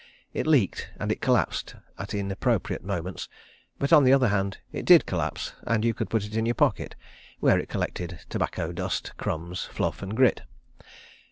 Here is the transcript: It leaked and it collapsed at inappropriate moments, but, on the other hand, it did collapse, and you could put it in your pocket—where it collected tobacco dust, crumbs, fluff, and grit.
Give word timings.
It 0.33 0.47
leaked 0.47 0.89
and 0.99 1.11
it 1.11 1.21
collapsed 1.21 1.75
at 1.99 2.15
inappropriate 2.15 2.83
moments, 2.83 3.29
but, 3.77 3.93
on 3.93 4.03
the 4.03 4.11
other 4.13 4.29
hand, 4.29 4.57
it 4.71 4.83
did 4.83 5.05
collapse, 5.05 5.53
and 5.61 5.85
you 5.85 5.93
could 5.93 6.09
put 6.09 6.25
it 6.25 6.35
in 6.35 6.47
your 6.47 6.55
pocket—where 6.55 7.59
it 7.59 7.69
collected 7.69 8.19
tobacco 8.27 8.71
dust, 8.71 9.15
crumbs, 9.17 9.65
fluff, 9.65 10.01
and 10.01 10.17
grit. 10.17 10.41